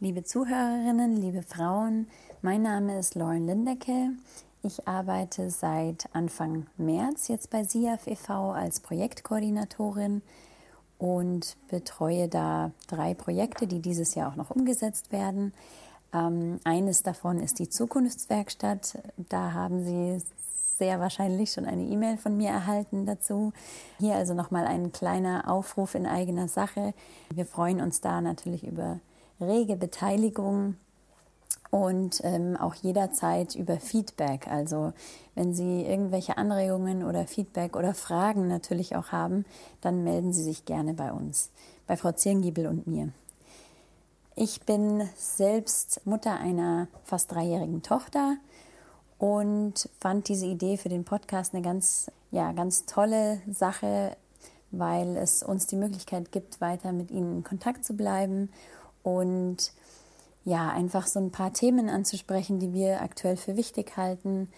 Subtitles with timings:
[0.00, 2.06] Liebe Zuhörerinnen, liebe Frauen,
[2.40, 4.10] mein Name ist Lauren Lindecke.
[4.62, 8.52] Ich arbeite seit Anfang März jetzt bei SIAF e.V.
[8.52, 10.22] als Projektkoordinatorin
[10.98, 15.52] und betreue da drei Projekte, die dieses Jahr auch noch umgesetzt werden.
[16.14, 19.02] Ähm, eines davon ist die Zukunftswerkstatt.
[19.28, 20.22] Da haben Sie
[20.78, 23.52] sehr wahrscheinlich schon eine E-Mail von mir erhalten dazu.
[23.98, 26.94] Hier also nochmal ein kleiner Aufruf in eigener Sache.
[27.34, 29.00] Wir freuen uns da natürlich über
[29.40, 30.76] rege Beteiligung
[31.70, 34.48] und ähm, auch jederzeit über Feedback.
[34.48, 34.92] Also
[35.34, 39.44] wenn Sie irgendwelche Anregungen oder Feedback oder Fragen natürlich auch haben,
[39.80, 41.50] dann melden Sie sich gerne bei uns,
[41.86, 43.10] bei Frau Zirngiebel und mir.
[44.34, 48.36] Ich bin selbst Mutter einer fast dreijährigen Tochter
[49.18, 54.16] und fand diese Idee für den Podcast eine ganz, ja, ganz tolle Sache,
[54.70, 58.48] weil es uns die Möglichkeit gibt, weiter mit Ihnen in Kontakt zu bleiben
[59.02, 59.72] und
[60.44, 64.48] ja, einfach so ein paar Themen anzusprechen, die wir aktuell für wichtig halten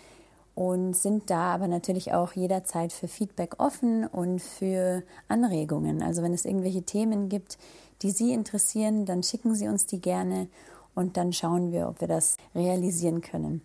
[0.55, 6.03] und sind da aber natürlich auch jederzeit für Feedback offen und für Anregungen.
[6.03, 7.59] Also wenn es irgendwelche Themen gibt,
[8.03, 10.49] die Sie interessieren, dann schicken Sie uns die gerne
[10.95, 13.63] und dann schauen wir, ob wir das realisieren können.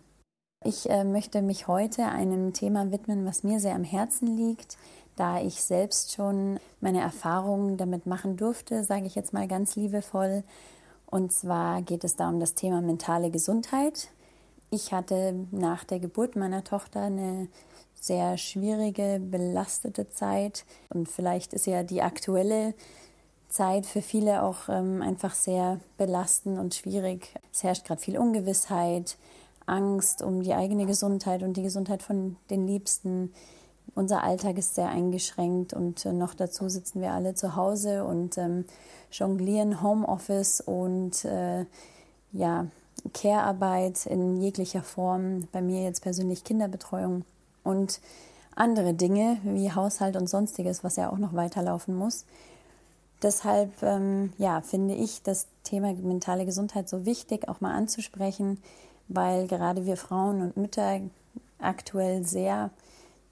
[0.64, 4.76] Ich äh, möchte mich heute einem Thema widmen, was mir sehr am Herzen liegt,
[5.14, 10.42] da ich selbst schon meine Erfahrungen damit machen durfte, sage ich jetzt mal ganz liebevoll.
[11.16, 14.08] Und zwar geht es da um das Thema mentale Gesundheit.
[14.68, 17.48] Ich hatte nach der Geburt meiner Tochter eine
[17.94, 20.66] sehr schwierige, belastete Zeit.
[20.90, 22.74] Und vielleicht ist ja die aktuelle
[23.48, 27.32] Zeit für viele auch ähm, einfach sehr belastend und schwierig.
[27.50, 29.16] Es herrscht gerade viel Ungewissheit,
[29.64, 33.32] Angst um die eigene Gesundheit und die Gesundheit von den Liebsten.
[33.94, 38.36] Unser Alltag ist sehr eingeschränkt und äh, noch dazu sitzen wir alle zu Hause und
[38.36, 38.64] ähm,
[39.10, 41.64] jonglieren Homeoffice und äh,
[42.32, 42.66] ja,
[43.14, 45.48] Care-Arbeit in jeglicher Form.
[45.52, 47.24] Bei mir jetzt persönlich Kinderbetreuung
[47.64, 48.00] und
[48.54, 52.24] andere Dinge wie Haushalt und sonstiges, was ja auch noch weiterlaufen muss.
[53.22, 58.62] Deshalb ähm, ja, finde ich das Thema mentale Gesundheit so wichtig, auch mal anzusprechen,
[59.08, 61.00] weil gerade wir Frauen und Mütter
[61.58, 62.70] aktuell sehr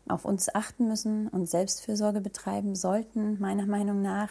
[0.09, 4.31] auf uns achten müssen und Selbstfürsorge betreiben sollten, meiner Meinung nach.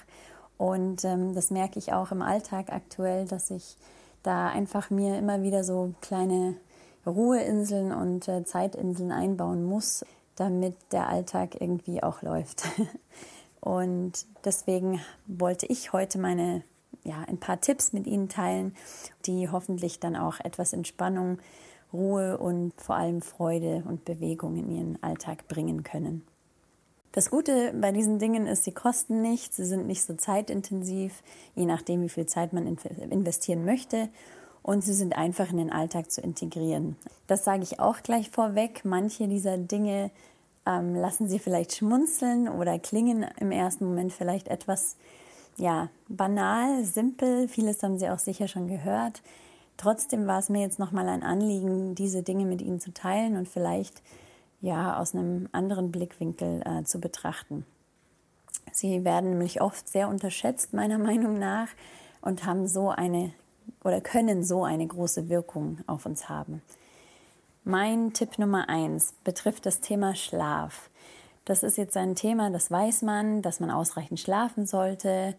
[0.58, 3.76] Und ähm, das merke ich auch im Alltag aktuell, dass ich
[4.22, 6.56] da einfach mir immer wieder so kleine
[7.06, 12.64] Ruheinseln und äh, Zeitinseln einbauen muss, damit der Alltag irgendwie auch läuft.
[13.60, 14.14] und
[14.46, 16.64] deswegen wollte ich heute meine
[17.04, 18.76] ja, ein paar Tipps mit Ihnen teilen,
[19.26, 21.40] die hoffentlich dann auch etwas Entspannung,
[21.94, 26.24] Ruhe und vor allem Freude und Bewegung in Ihren Alltag bringen können.
[27.14, 31.22] Das Gute bei diesen Dingen ist, sie kosten nichts, sie sind nicht so zeitintensiv,
[31.56, 34.10] je nachdem, wie viel Zeit man investieren möchte.
[34.64, 36.96] Und sie sind einfach in den Alltag zu integrieren.
[37.28, 38.82] Das sage ich auch gleich vorweg.
[38.84, 40.10] Manche dieser Dinge
[40.66, 44.96] ähm, lassen Sie vielleicht schmunzeln oder klingen im ersten Moment vielleicht etwas
[45.58, 49.22] ja, banal, simpel, vieles haben Sie auch sicher schon gehört.
[49.78, 53.48] Trotzdem war es mir jetzt nochmal ein Anliegen, diese Dinge mit Ihnen zu teilen und
[53.48, 54.02] vielleicht
[54.62, 57.66] ja aus einem anderen Blickwinkel äh, zu betrachten.
[58.72, 61.68] Sie werden nämlich oft sehr unterschätzt, meiner Meinung nach,
[62.22, 63.34] und haben so eine
[63.84, 66.62] oder können so eine große Wirkung auf uns haben.
[67.66, 70.90] Mein Tipp Nummer eins betrifft das Thema Schlaf.
[71.46, 75.36] Das ist jetzt ein Thema, das weiß man, dass man ausreichend schlafen sollte.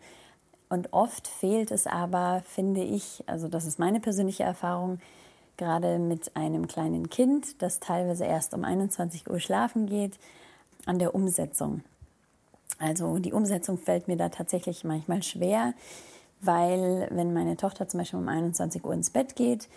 [0.74, 4.98] Und oft fehlt es aber, finde ich, also das ist meine persönliche Erfahrung,
[5.56, 10.18] gerade mit einem kleinen Kind, das teilweise erst um 21 Uhr schlafen geht,
[10.84, 11.84] an der Umsetzung.
[12.80, 15.74] Also die Umsetzung fällt mir da tatsächlich manchmal schwer,
[16.40, 19.68] weil wenn meine Tochter zum Beispiel um 21 Uhr ins Bett geht,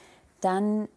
[0.41, 0.88] dann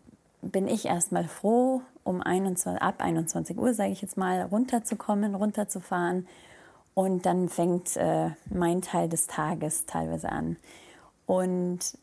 [0.41, 6.27] bin ich erstmal froh, um 21, ab 21 Uhr, sage ich jetzt mal, runterzukommen, runterzufahren.
[6.95, 10.57] Und dann fängt äh, mein Teil des Tages teilweise an.
[11.27, 11.97] Und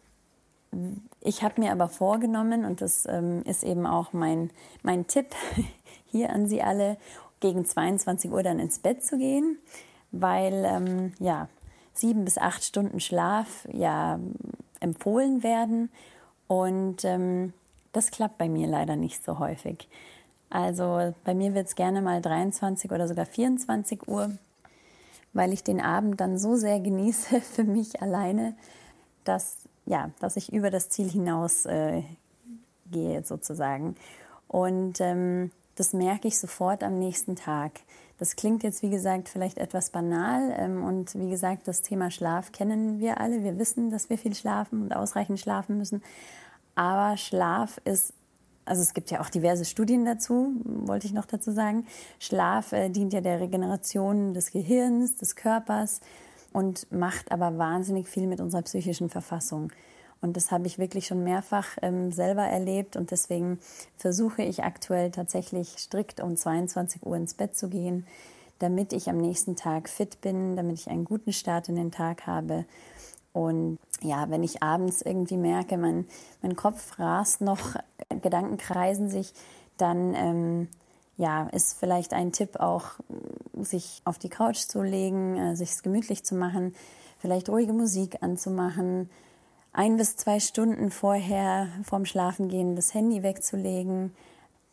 [1.21, 4.49] ich habe mir aber vorgenommen, und das ähm, ist eben auch mein,
[4.83, 5.27] mein Tipp
[6.07, 6.97] hier an Sie alle,
[7.39, 9.59] gegen 22 Uhr dann ins Bett zu gehen,
[10.11, 11.49] weil ähm, ja,
[11.93, 14.19] sieben bis acht Stunden Schlaf ja
[14.79, 15.91] empfohlen werden.
[16.47, 17.53] Und ähm,
[17.93, 19.87] das klappt bei mir leider nicht so häufig.
[20.49, 24.31] Also bei mir wird es gerne mal 23 oder sogar 24 Uhr,
[25.37, 28.55] weil ich den Abend dann so sehr genieße für mich alleine,
[29.23, 32.01] dass, ja, dass ich über das Ziel hinaus äh,
[32.91, 33.95] gehe sozusagen.
[34.47, 37.71] Und ähm, das merke ich sofort am nächsten Tag,
[38.17, 40.51] Das klingt jetzt, wie gesagt, vielleicht etwas banal.
[40.57, 43.43] Ähm, und wie gesagt, das Thema Schlaf kennen wir alle.
[43.43, 46.01] Wir wissen, dass wir viel schlafen und ausreichend schlafen müssen.
[46.73, 48.13] Aber Schlaf ist,
[48.67, 51.85] also es gibt ja auch diverse Studien dazu, wollte ich noch dazu sagen.
[52.19, 56.01] Schlaf äh, dient ja der Regeneration des Gehirns, des Körpers
[56.53, 59.71] und macht aber wahnsinnig viel mit unserer psychischen Verfassung.
[60.21, 62.95] Und das habe ich wirklich schon mehrfach ähm, selber erlebt.
[62.95, 63.59] Und deswegen
[63.97, 68.05] versuche ich aktuell tatsächlich strikt um 22 Uhr ins Bett zu gehen,
[68.59, 72.25] damit ich am nächsten Tag fit bin, damit ich einen guten Start in den Tag
[72.25, 72.65] habe.
[73.37, 76.07] Und ja, wenn ich abends irgendwie merke, mein,
[76.41, 77.75] mein Kopf rast noch,
[78.23, 79.31] Gedanken kreisen sich,
[79.77, 80.67] dann ähm,
[81.17, 82.93] ja, ist vielleicht ein Tipp auch,
[83.61, 86.73] sich auf die Couch zu legen, äh, sich gemütlich zu machen,
[87.19, 89.07] vielleicht ruhige Musik anzumachen,
[89.71, 94.15] ein bis zwei Stunden vorher vorm Schlafengehen das Handy wegzulegen,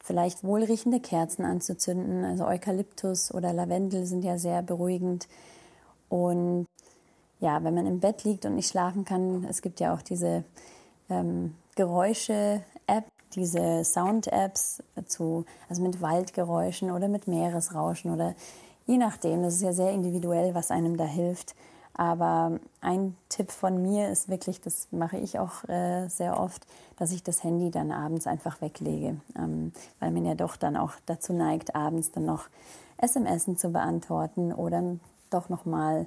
[0.03, 2.25] vielleicht wohlriechende Kerzen anzuzünden.
[2.25, 5.29] Also Eukalyptus oder Lavendel sind ja sehr beruhigend.
[6.09, 6.67] Und
[7.45, 10.45] ja, wenn man im Bett liegt und nicht schlafen kann, es gibt ja auch diese
[11.11, 13.05] ähm, Geräusche-App,
[13.35, 18.35] diese Sound-Apps zu, also mit Waldgeräuschen oder mit Meeresrauschen oder
[18.87, 19.43] je nachdem.
[19.43, 21.55] Das ist ja sehr individuell, was einem da hilft.
[21.93, 26.67] Aber ein Tipp von mir ist wirklich, das mache ich auch äh, sehr oft,
[26.97, 30.93] dass ich das Handy dann abends einfach weglege, ähm, weil man ja doch dann auch
[31.05, 32.47] dazu neigt, abends dann noch
[32.97, 34.97] SMS zu beantworten oder
[35.29, 36.07] doch noch mal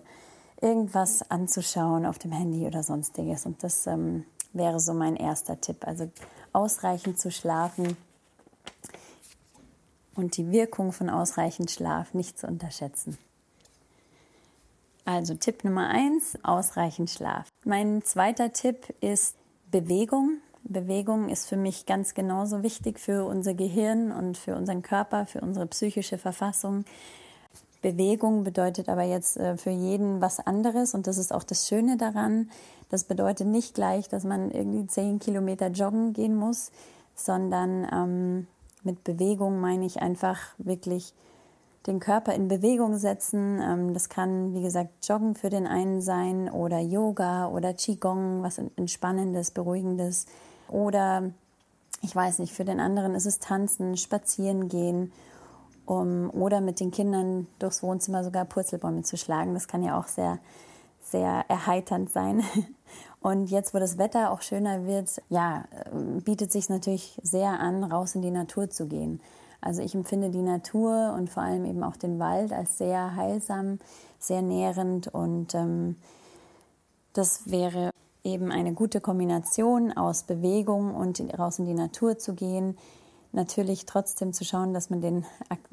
[0.62, 3.46] irgendwas anzuschauen auf dem Handy oder sonstiges.
[3.46, 5.86] Und das ähm, wäre so mein erster Tipp.
[5.88, 6.10] Also
[6.54, 7.98] ausreichend zu schlafen
[10.16, 13.18] und die Wirkung von ausreichend Schlaf nicht zu unterschätzen.
[15.06, 17.48] Also Tipp Nummer eins, ausreichend Schlaf.
[17.64, 19.36] Mein zweiter Tipp ist
[19.72, 20.40] Bewegung.
[20.64, 25.40] Bewegung ist für mich ganz genauso wichtig für unser Gehirn und für unseren Körper, für
[25.40, 26.84] unsere psychische Verfassung.
[27.82, 31.98] Bewegung bedeutet aber jetzt äh, für jeden was anderes und das ist auch das Schöne
[31.98, 32.50] daran.
[32.90, 36.72] Das bedeutet nicht gleich, dass man irgendwie zehn Kilometer joggen gehen muss,
[37.16, 38.48] sondern ähm,
[38.84, 41.14] mit Bewegung meine ich einfach wirklich
[41.86, 43.62] den Körper in Bewegung setzen.
[43.62, 48.58] Ähm, das kann, wie gesagt, Joggen für den einen sein oder Yoga oder Qigong, was
[48.58, 50.26] entspannendes, beruhigendes.
[50.68, 51.32] Oder
[52.02, 55.12] ich weiß nicht, für den anderen ist es Tanzen, Spazieren gehen
[55.88, 59.56] um, oder mit den Kindern durchs Wohnzimmer sogar Purzelbäume zu schlagen.
[59.56, 60.38] Das kann ja auch sehr,
[61.02, 62.44] sehr erheiternd sein.
[63.22, 67.84] Und jetzt, wo das Wetter auch schöner wird, ja, äh, bietet sich natürlich sehr an,
[67.84, 69.20] raus in die Natur zu gehen.
[69.60, 73.80] Also ich empfinde die Natur und vor allem eben auch den Wald als sehr heilsam,
[74.20, 75.96] sehr nährend und ähm,
[77.14, 77.90] das wäre
[78.24, 82.78] eben eine gute Kombination aus Bewegung und raus in die Natur zu gehen.
[83.32, 85.26] Natürlich trotzdem zu schauen, dass man den,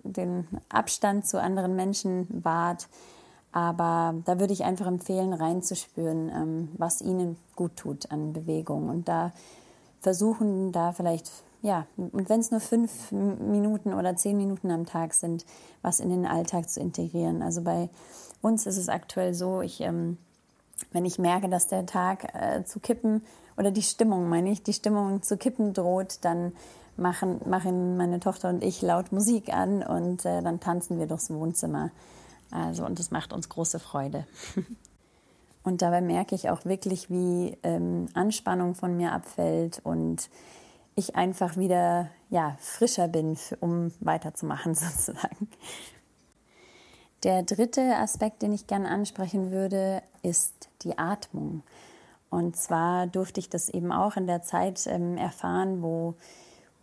[0.03, 2.89] den Abstand zu anderen Menschen wahrt.
[3.53, 8.89] Aber da würde ich einfach empfehlen, reinzuspüren, ähm, was ihnen gut tut an Bewegung.
[8.89, 9.33] Und da
[10.01, 11.31] versuchen, da vielleicht
[11.65, 15.47] ja, und wenn es nur fünf Minuten oder zehn Minuten am Tag sind,
[15.81, 17.41] was in den Alltag zu integrieren.
[17.41, 17.89] Also bei
[18.43, 20.19] uns ist es aktuell so, ich, ähm,
[20.93, 23.23] wenn ich merke, dass der Tag äh, zu kippen
[23.57, 26.53] oder die Stimmung, meine ich, die Stimmung zu kippen droht, dann
[26.97, 31.31] machen, machen meine Tochter und ich laut Musik an und äh, dann tanzen wir durchs
[31.31, 31.91] Wohnzimmer.
[32.51, 34.27] Also, und das macht uns große Freude.
[35.65, 40.29] und dabei merke ich auch wirklich, wie ähm, Anspannung von mir abfällt und
[40.95, 45.49] ich einfach wieder ja, frischer bin, um weiterzumachen sozusagen.
[47.25, 51.63] Der dritte Aspekt, den ich gerne ansprechen würde, ist die Atmung.
[52.29, 56.15] Und zwar durfte ich das eben auch in der Zeit ähm, erfahren, wo,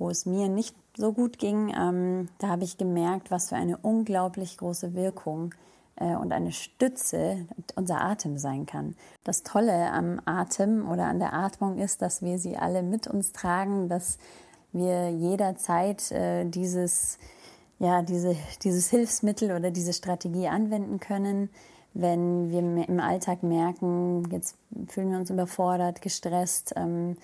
[0.02, 1.72] wo es mir nicht so gut ging.
[1.78, 5.54] Ähm, da habe ich gemerkt, was für eine unglaublich große Wirkung
[5.96, 8.96] äh, und eine Stütze unser Atem sein kann.
[9.24, 13.32] Das Tolle am Atem oder an der Atmung ist, dass wir sie alle mit uns
[13.32, 14.18] tragen, dass
[14.74, 17.20] wir jederzeit äh, dieses,
[17.78, 21.50] ja, diese, dieses Hilfsmittel oder diese Strategie anwenden können.
[21.94, 24.56] Wenn wir im Alltag merken, jetzt
[24.88, 27.18] fühlen wir uns überfordert, gestresst, ähm,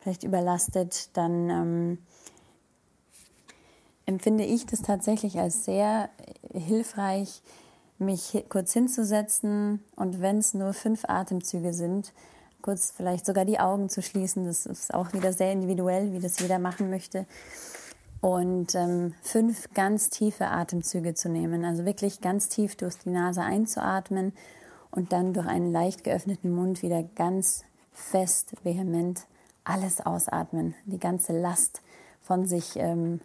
[0.00, 1.98] vielleicht überlastet, dann ähm,
[4.06, 6.10] empfinde ich das tatsächlich als sehr
[6.52, 7.42] hilfreich,
[7.98, 12.12] mich kurz hinzusetzen und wenn es nur fünf Atemzüge sind,
[12.62, 14.44] kurz vielleicht sogar die Augen zu schließen.
[14.44, 17.26] Das ist auch wieder sehr individuell, wie das jeder machen möchte.
[18.20, 23.42] Und ähm, fünf ganz tiefe Atemzüge zu nehmen, also wirklich ganz tief durch die Nase
[23.42, 24.32] einzuatmen
[24.90, 29.26] und dann durch einen leicht geöffneten Mund wieder ganz fest, vehement
[29.64, 31.82] alles ausatmen, die ganze Last
[32.20, 33.20] von sich ähm,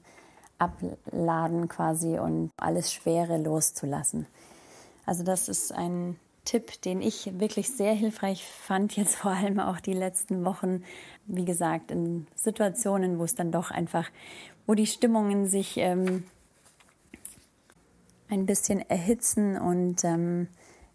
[0.57, 4.25] abladen quasi und alles Schwere loszulassen.
[5.05, 9.79] Also das ist ein Tipp, den ich wirklich sehr hilfreich fand, jetzt vor allem auch
[9.79, 10.83] die letzten Wochen.
[11.25, 14.09] Wie gesagt, in Situationen, wo es dann doch einfach,
[14.67, 16.23] wo die Stimmungen sich ähm,
[18.29, 20.47] ein bisschen erhitzen und ähm,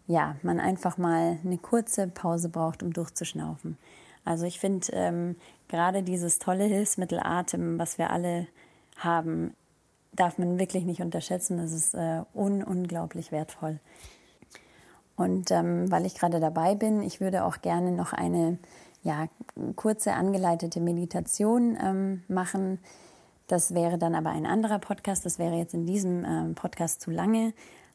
[0.07, 3.77] ja, man einfach mal eine kurze Pause braucht, um durchzuschnaufen.
[4.25, 5.35] Also ich finde ähm,
[5.67, 8.47] gerade dieses tolle Hilfsmittel Atem, was wir alle
[8.97, 9.53] haben,
[10.13, 11.57] darf man wirklich nicht unterschätzen.
[11.57, 13.79] Das ist äh, un unglaublich wertvoll.
[15.15, 18.57] Und ähm, weil ich gerade dabei bin, ich würde auch gerne noch eine
[19.03, 19.27] ja,
[19.75, 22.79] kurze angeleitete Meditation ähm, machen.
[23.47, 25.25] Das wäre dann aber ein anderer Podcast.
[25.25, 27.53] Das wäre jetzt in diesem ähm, Podcast zu lange.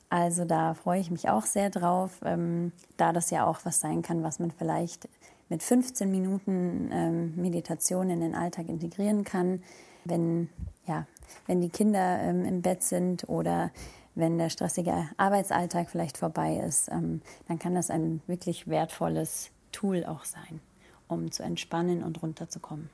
[0.08, 4.02] Also da freue ich mich auch sehr drauf, ähm, da das ja auch was sein
[4.02, 5.08] kann, was man vielleicht
[5.48, 9.62] mit 15 Minuten ähm, Meditation in den Alltag integrieren kann,
[10.04, 10.48] wenn,
[10.86, 11.06] ja,
[11.46, 13.70] wenn die Kinder ähm, im Bett sind oder
[14.14, 20.04] wenn der stressige Arbeitsalltag vielleicht vorbei ist, ähm, dann kann das ein wirklich wertvolles Tool
[20.04, 20.60] auch sein,
[21.06, 22.88] um zu entspannen und runterzukommen.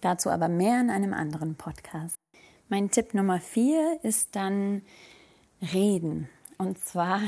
[0.00, 2.16] Dazu aber mehr in einem anderen Podcast.
[2.68, 4.82] Mein Tipp Nummer vier ist dann
[5.72, 6.28] Reden.
[6.56, 7.20] Und zwar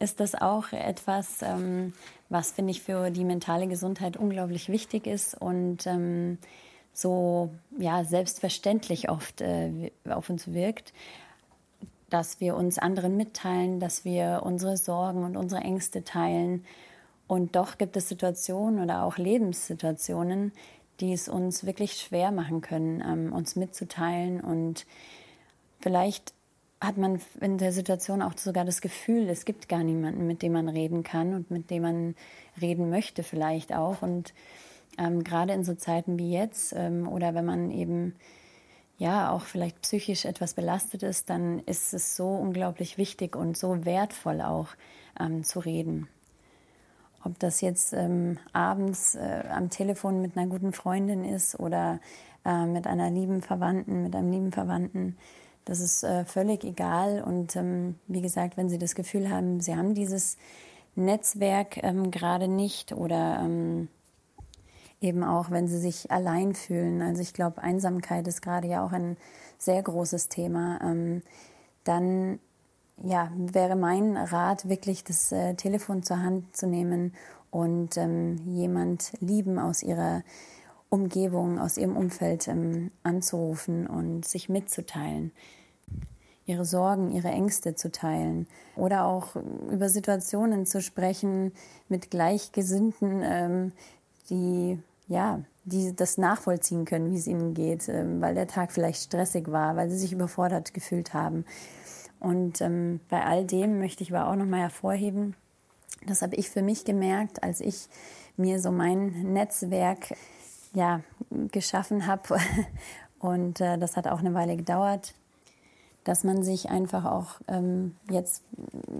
[0.00, 1.92] ist das auch etwas, ähm,
[2.28, 6.38] was finde ich für die mentale Gesundheit unglaublich wichtig ist und ähm,
[6.92, 10.92] so ja selbstverständlich oft äh, auf uns wirkt
[12.10, 16.64] dass wir uns anderen mitteilen, dass wir unsere Sorgen und unsere Ängste teilen.
[17.26, 20.52] Und doch gibt es Situationen oder auch Lebenssituationen,
[20.98, 24.40] die es uns wirklich schwer machen können, ähm, uns mitzuteilen.
[24.40, 24.84] Und
[25.80, 26.34] vielleicht
[26.80, 30.52] hat man in der Situation auch sogar das Gefühl, es gibt gar niemanden, mit dem
[30.52, 32.14] man reden kann und mit dem man
[32.60, 34.00] reden möchte vielleicht auch.
[34.00, 34.32] Und
[34.98, 38.14] ähm, gerade in so Zeiten wie jetzt ähm, oder wenn man eben
[38.96, 43.84] ja auch vielleicht psychisch etwas belastet ist, dann ist es so unglaublich wichtig und so
[43.84, 44.68] wertvoll auch
[45.18, 46.08] ähm, zu reden.
[47.22, 52.00] Ob das jetzt ähm, abends äh, am Telefon mit einer guten Freundin ist oder
[52.46, 55.18] äh, mit einer lieben Verwandten, mit einem lieben Verwandten,
[55.64, 57.22] das ist äh, völlig egal.
[57.22, 60.36] Und ähm, wie gesagt, wenn Sie das Gefühl haben, Sie haben dieses
[60.94, 63.88] Netzwerk ähm, gerade nicht oder ähm,
[65.00, 67.02] eben auch, wenn sie sich allein fühlen.
[67.02, 69.16] Also ich glaube, Einsamkeit ist gerade ja auch ein
[69.58, 70.78] sehr großes Thema.
[70.82, 71.22] Ähm,
[71.84, 72.38] dann
[73.02, 77.14] ja, wäre mein Rat wirklich, das äh, Telefon zur Hand zu nehmen
[77.50, 80.22] und ähm, jemand lieben aus ihrer
[80.90, 85.32] Umgebung, aus ihrem Umfeld ähm, anzurufen und sich mitzuteilen
[86.46, 89.36] ihre Sorgen, ihre Ängste zu teilen oder auch
[89.70, 91.52] über Situationen zu sprechen
[91.88, 93.72] mit Gleichgesinnten, ähm,
[94.28, 99.02] die ja, die das nachvollziehen können, wie es ihnen geht, ähm, weil der Tag vielleicht
[99.02, 101.44] stressig war, weil sie sich überfordert gefühlt haben.
[102.20, 105.34] Und ähm, bei all dem möchte ich aber auch nochmal hervorheben,
[106.06, 107.88] das habe ich für mich gemerkt, als ich
[108.36, 110.14] mir so mein Netzwerk
[110.72, 111.00] ja,
[111.50, 112.36] geschaffen habe.
[113.18, 115.14] Und äh, das hat auch eine Weile gedauert,
[116.04, 118.42] dass man sich einfach auch ähm, jetzt,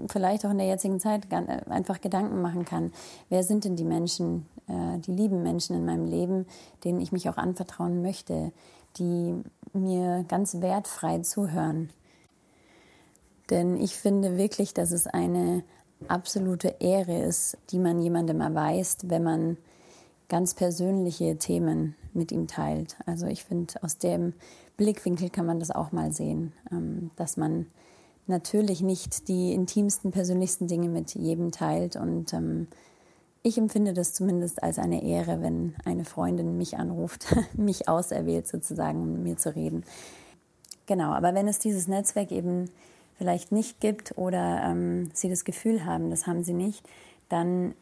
[0.07, 2.93] vielleicht auch in der jetzigen Zeit, äh, einfach Gedanken machen kann.
[3.29, 6.45] Wer sind denn die Menschen, äh, die lieben Menschen in meinem Leben,
[6.83, 8.51] denen ich mich auch anvertrauen möchte,
[8.97, 9.41] die
[9.73, 11.89] mir ganz wertfrei zuhören?
[13.49, 15.63] Denn ich finde wirklich, dass es eine
[16.07, 19.57] absolute Ehre ist, die man jemandem erweist, wenn man
[20.31, 22.95] ganz persönliche Themen mit ihm teilt.
[23.05, 24.31] Also ich finde, aus dem
[24.77, 27.65] Blickwinkel kann man das auch mal sehen, ähm, dass man
[28.27, 31.97] natürlich nicht die intimsten, persönlichsten Dinge mit jedem teilt.
[31.97, 32.67] Und ähm,
[33.43, 39.01] ich empfinde das zumindest als eine Ehre, wenn eine Freundin mich anruft, mich auserwählt sozusagen,
[39.01, 39.83] um mit mir zu reden.
[40.85, 42.69] Genau, aber wenn es dieses Netzwerk eben
[43.17, 46.87] vielleicht nicht gibt oder ähm, Sie das Gefühl haben, das haben Sie nicht,
[47.27, 47.73] dann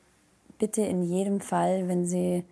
[0.60, 2.44] bitte in jedem Fall, wenn Sie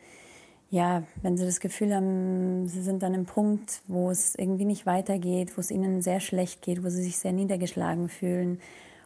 [0.70, 4.86] ja, wenn Sie das Gefühl haben, Sie sind an einem Punkt, wo es irgendwie nicht
[4.86, 8.60] weitergeht, wo es Ihnen sehr schlecht geht, wo Sie sich sehr niedergeschlagen fühlen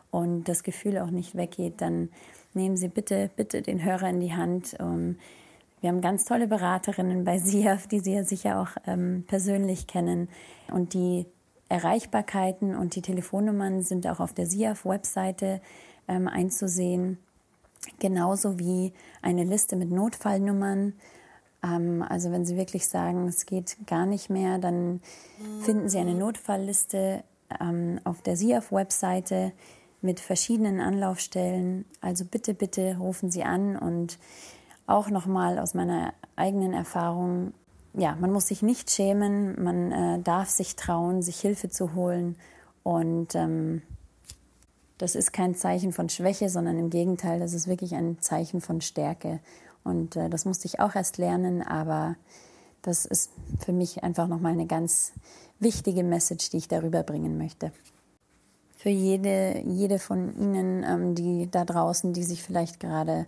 [0.09, 2.09] und das Gefühl auch nicht weggeht, dann
[2.53, 4.75] nehmen Sie bitte, bitte den Hörer in die Hand.
[4.79, 5.17] Um,
[5.81, 10.29] wir haben ganz tolle Beraterinnen bei SIAF, die Sie ja sicher auch ähm, persönlich kennen.
[10.71, 11.25] Und die
[11.69, 15.61] Erreichbarkeiten und die Telefonnummern sind auch auf der SIAF-Webseite
[16.07, 17.17] ähm, einzusehen.
[17.99, 20.93] Genauso wie eine Liste mit Notfallnummern
[21.63, 25.01] ähm, also wenn Sie wirklich sagen, es geht gar nicht mehr, dann
[25.61, 27.23] finden Sie eine Notfallliste
[27.59, 29.51] ähm, auf der SIAF-Webseite
[30.01, 31.85] mit verschiedenen Anlaufstellen.
[32.01, 34.17] Also bitte, bitte rufen Sie an und
[34.87, 37.53] auch nochmal aus meiner eigenen Erfahrung,
[37.93, 42.35] ja, man muss sich nicht schämen, man äh, darf sich trauen, sich Hilfe zu holen
[42.83, 43.81] und ähm,
[45.01, 48.81] das ist kein Zeichen von Schwäche, sondern im Gegenteil, das ist wirklich ein Zeichen von
[48.81, 49.39] Stärke.
[49.83, 52.15] Und äh, das musste ich auch erst lernen, aber
[52.83, 55.13] das ist für mich einfach nochmal eine ganz
[55.59, 57.71] wichtige Message, die ich darüber bringen möchte.
[58.75, 63.25] Für jede, jede von Ihnen, ähm, die da draußen, die sich vielleicht gerade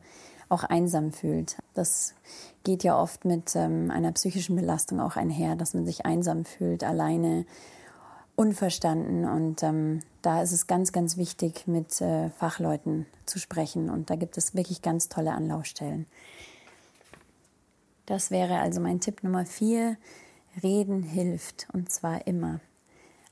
[0.50, 1.58] auch einsam fühlt.
[1.74, 2.14] Das
[2.64, 6.84] geht ja oft mit ähm, einer psychischen Belastung auch einher, dass man sich einsam fühlt,
[6.84, 7.46] alleine,
[8.36, 9.26] unverstanden.
[9.26, 13.90] Und ähm, da ist es ganz, ganz wichtig, mit äh, Fachleuten zu sprechen.
[13.90, 16.06] Und da gibt es wirklich ganz tolle Anlaufstellen.
[18.06, 19.98] Das wäre also mein Tipp Nummer vier.
[20.62, 22.60] Reden hilft und zwar immer.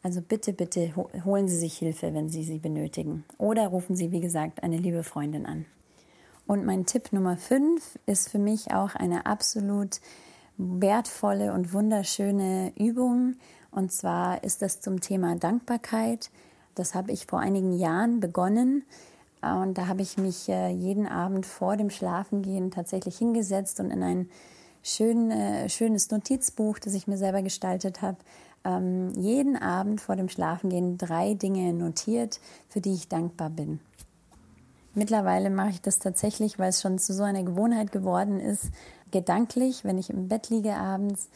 [0.03, 3.23] Also bitte, bitte holen Sie sich Hilfe, wenn Sie sie benötigen.
[3.37, 5.65] Oder rufen Sie, wie gesagt, eine liebe Freundin an.
[6.47, 10.01] Und mein Tipp Nummer fünf ist für mich auch eine absolut
[10.61, 13.35] wertvolle und wunderschöne Übung.
[13.71, 16.29] Und zwar ist das zum Thema Dankbarkeit.
[16.75, 18.83] Das habe ich vor einigen Jahren begonnen.
[19.41, 24.03] Und da habe ich mich äh, jeden Abend vor dem Schlafengehen tatsächlich hingesetzt und in
[24.03, 24.29] ein
[24.83, 28.17] schön, äh, schönes Notizbuch, das ich mir selber gestaltet habe,
[28.63, 32.39] ähm, jeden Abend vor dem Schlafengehen drei Dinge notiert,
[32.69, 33.79] für die ich dankbar bin.
[34.93, 38.71] Mittlerweile mache ich das tatsächlich, weil es schon zu so einer Gewohnheit geworden ist,
[39.11, 41.27] gedanklich, wenn ich im Bett liege abends.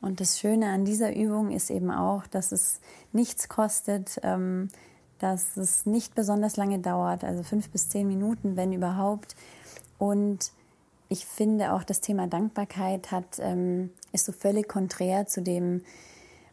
[0.00, 2.80] Und das Schöne an dieser Übung ist eben auch, dass es
[3.12, 4.68] nichts kostet, ähm,
[5.18, 9.36] dass es nicht besonders lange dauert, also fünf bis zehn Minuten, wenn überhaupt.
[9.98, 10.50] Und
[11.08, 15.82] ich finde auch das Thema Dankbarkeit hat, ähm, ist so völlig konträr zu dem,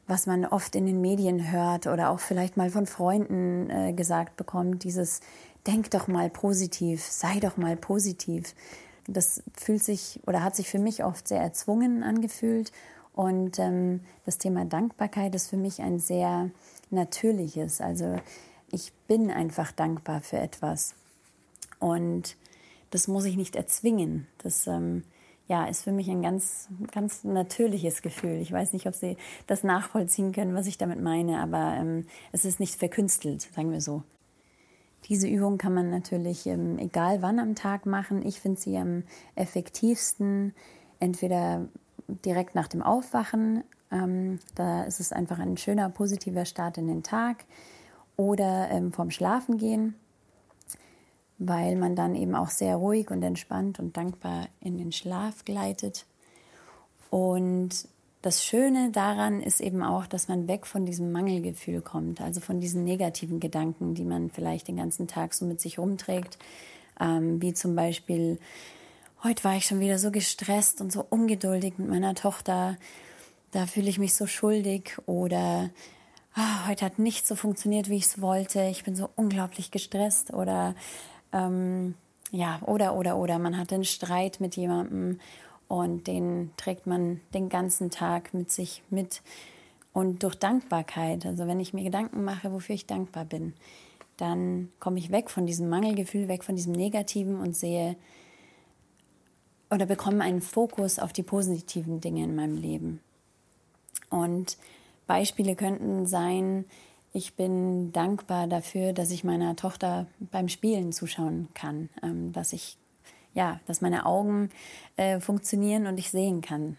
[0.06, 4.36] was man oft in den Medien hört oder auch vielleicht mal von Freunden äh, gesagt
[4.36, 5.22] bekommt, dieses
[5.66, 8.54] denk doch mal positiv, sei doch mal positiv.
[9.14, 12.72] Das fühlt sich oder hat sich für mich oft sehr erzwungen angefühlt.
[13.14, 16.52] Und ähm, das Thema Dankbarkeit ist für mich ein sehr
[16.90, 17.82] natürliches.
[17.82, 18.20] Also
[18.72, 20.96] ich bin einfach dankbar für etwas.
[21.80, 22.38] Und
[22.92, 24.28] das muss ich nicht erzwingen.
[24.40, 25.04] Das ähm,
[25.48, 28.40] ja, ist für mich ein ganz, ganz natürliches Gefühl.
[28.40, 32.46] Ich weiß nicht, ob Sie das nachvollziehen können, was ich damit meine, aber ähm, es
[32.46, 34.04] ist nicht verkünstelt, sagen wir so.
[35.06, 38.26] Diese Übung kann man natürlich ähm, egal wann am Tag machen.
[38.26, 39.04] Ich finde sie am
[39.36, 40.54] effektivsten
[41.00, 41.68] entweder
[42.26, 43.64] direkt nach dem Aufwachen.
[43.92, 47.46] Ähm, da ist es einfach ein schöner, positiver Start in den Tag.
[48.18, 49.96] Oder ähm, vorm Schlafengehen
[51.40, 56.06] weil man dann eben auch sehr ruhig und entspannt und dankbar in den Schlaf gleitet.
[57.10, 57.88] Und
[58.22, 62.60] das Schöne daran ist eben auch, dass man weg von diesem Mangelgefühl kommt, also von
[62.60, 66.38] diesen negativen Gedanken, die man vielleicht den ganzen Tag so mit sich rumträgt,
[67.00, 68.38] ähm, wie zum Beispiel,
[69.24, 72.78] heute war ich schon wieder so gestresst und so ungeduldig mit meiner Tochter,
[73.52, 75.70] da fühle ich mich so schuldig oder
[76.36, 80.34] ah, heute hat nichts so funktioniert, wie ich es wollte, ich bin so unglaublich gestresst
[80.34, 80.76] oder
[81.32, 81.96] ähm,
[82.32, 85.20] ja, oder, oder, oder man hat einen Streit mit jemandem
[85.70, 89.22] und den trägt man den ganzen Tag mit sich mit.
[89.94, 93.54] Und durch Dankbarkeit, also wenn ich mir Gedanken mache, wofür ich dankbar bin,
[94.18, 97.96] dann komme ich weg von diesem Mangelgefühl, weg von diesem Negativen und sehe
[99.70, 103.00] oder bekomme einen Fokus auf die positiven Dinge in meinem Leben.
[104.10, 104.58] Und
[105.06, 106.66] Beispiele könnten sein,
[107.14, 112.78] ich bin dankbar dafür, dass ich meiner Tochter beim Spielen zuschauen kann, ähm, dass ich
[113.34, 114.50] ja, dass meine Augen
[114.98, 116.78] äh, funktionieren und ich sehen kann.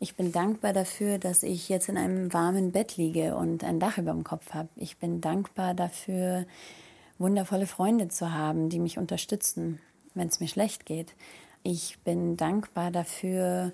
[0.00, 3.98] Ich bin dankbar dafür, dass ich jetzt in einem warmen Bett liege und ein Dach
[3.98, 4.68] über dem Kopf habe.
[4.76, 6.46] Ich bin dankbar dafür,
[7.18, 9.80] wundervolle Freunde zu haben, die mich unterstützen,
[10.14, 11.14] wenn es mir schlecht geht.
[11.64, 13.72] Ich bin dankbar dafür,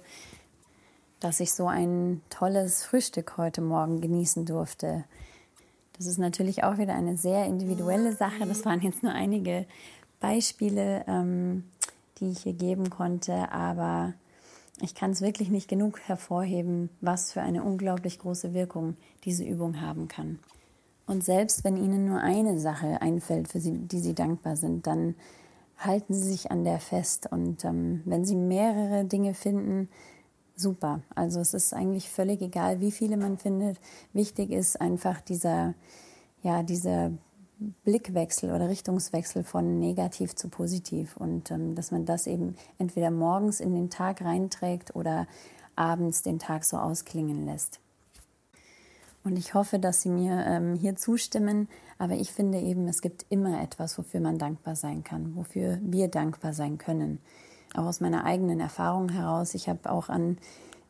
[1.20, 5.04] dass ich so ein tolles Frühstück heute Morgen genießen durfte.
[5.96, 8.46] Das ist natürlich auch wieder eine sehr individuelle Sache.
[8.46, 9.66] Das waren jetzt nur einige
[10.20, 11.64] Beispiele, ähm,
[12.18, 14.14] die ich hier geben konnte, aber
[14.80, 19.80] ich kann es wirklich nicht genug hervorheben, was für eine unglaublich große Wirkung diese Übung
[19.80, 20.38] haben kann.
[21.06, 25.14] Und selbst wenn Ihnen nur eine Sache einfällt, für die Sie dankbar sind, dann
[25.78, 27.28] halten Sie sich an der fest.
[27.30, 29.88] Und ähm, wenn Sie mehrere Dinge finden,
[30.56, 31.02] super.
[31.14, 33.78] Also es ist eigentlich völlig egal, wie viele man findet.
[34.12, 35.74] Wichtig ist einfach dieser,
[36.42, 37.12] ja, dieser
[37.84, 43.60] Blickwechsel oder Richtungswechsel von negativ zu positiv und ähm, dass man das eben entweder morgens
[43.60, 45.26] in den Tag reinträgt oder
[45.76, 47.80] abends den Tag so ausklingen lässt.
[49.22, 53.24] Und ich hoffe, dass Sie mir ähm, hier zustimmen, aber ich finde eben, es gibt
[53.30, 57.20] immer etwas, wofür man dankbar sein kann, wofür wir dankbar sein können
[57.74, 59.54] auch aus meiner eigenen Erfahrung heraus.
[59.54, 60.38] Ich habe auch an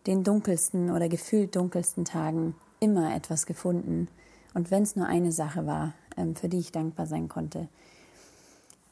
[0.07, 4.09] den dunkelsten oder gefühlt dunkelsten Tagen immer etwas gefunden.
[4.53, 5.94] Und wenn es nur eine Sache war,
[6.35, 7.68] für die ich dankbar sein konnte.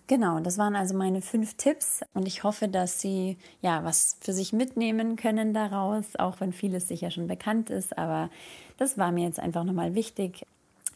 [0.08, 4.32] Genau, das waren also meine fünf Tipps und ich hoffe, dass Sie ja was für
[4.32, 7.96] sich mitnehmen können daraus, auch wenn vieles sicher schon bekannt ist.
[7.96, 8.28] Aber
[8.76, 10.44] das war mir jetzt einfach nochmal wichtig,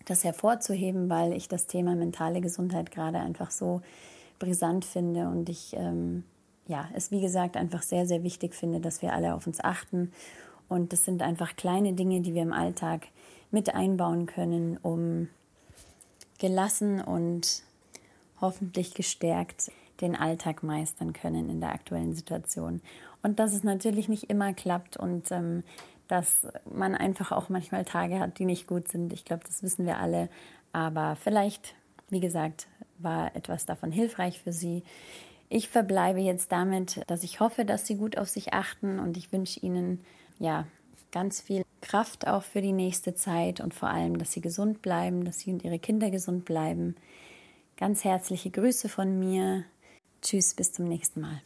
[0.06, 3.80] das hervorzuheben, weil ich das Thema mentale Gesundheit gerade einfach so
[4.38, 6.24] brisant finde und ich ähm,
[6.68, 10.12] ja es wie gesagt einfach sehr sehr wichtig finde, dass wir alle auf uns achten
[10.68, 13.06] und das sind einfach kleine Dinge, die wir im Alltag
[13.50, 15.28] mit einbauen können, um
[16.38, 17.62] gelassen und
[18.40, 19.70] hoffentlich gestärkt
[20.00, 22.82] den Alltag meistern können in der aktuellen Situation.
[23.22, 25.62] Und dass es natürlich nicht immer klappt und ähm,
[26.08, 29.12] dass man einfach auch manchmal Tage hat, die nicht gut sind.
[29.12, 30.28] Ich glaube, das wissen wir alle.
[30.72, 31.74] Aber vielleicht,
[32.10, 32.68] wie gesagt,
[32.98, 34.82] war etwas davon hilfreich für Sie.
[35.48, 39.32] Ich verbleibe jetzt damit, dass ich hoffe, dass Sie gut auf sich achten und ich
[39.32, 40.00] wünsche Ihnen
[40.38, 40.66] ja
[41.16, 45.24] ganz viel Kraft auch für die nächste Zeit und vor allem, dass Sie gesund bleiben,
[45.24, 46.94] dass Sie und Ihre Kinder gesund bleiben.
[47.78, 49.64] Ganz herzliche Grüße von mir.
[50.20, 51.40] Tschüss, bis zum nächsten Mal.